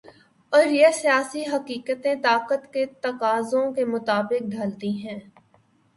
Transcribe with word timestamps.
اور 0.53 0.65
یہ 0.65 0.87
سیاسی 0.93 1.43
حقیقتیں 1.47 2.15
طاقت 2.23 2.73
کے 2.73 2.85
تقاضوں 3.01 3.71
کے 3.73 3.85
مطابق 3.85 4.49
ڈھلتی 4.51 4.91
ہیں۔ 5.07 5.19